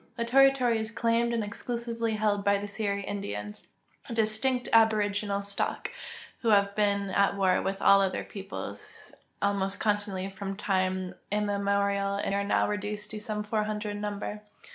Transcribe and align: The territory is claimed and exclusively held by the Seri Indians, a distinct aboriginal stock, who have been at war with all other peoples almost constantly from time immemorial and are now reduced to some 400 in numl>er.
The 0.15 0.25
territory 0.25 0.79
is 0.79 0.89
claimed 0.89 1.31
and 1.31 1.43
exclusively 1.43 2.13
held 2.13 2.43
by 2.43 2.57
the 2.57 2.67
Seri 2.67 3.03
Indians, 3.03 3.67
a 4.09 4.15
distinct 4.15 4.67
aboriginal 4.73 5.43
stock, 5.43 5.91
who 6.39 6.47
have 6.49 6.73
been 6.75 7.11
at 7.11 7.37
war 7.37 7.61
with 7.61 7.83
all 7.83 8.01
other 8.01 8.23
peoples 8.23 9.11
almost 9.43 9.79
constantly 9.79 10.27
from 10.27 10.55
time 10.57 11.13
immemorial 11.31 12.15
and 12.15 12.33
are 12.33 12.43
now 12.43 12.67
reduced 12.67 13.11
to 13.11 13.19
some 13.19 13.43
400 13.43 13.91
in 13.91 14.01
numl>er. 14.01 14.41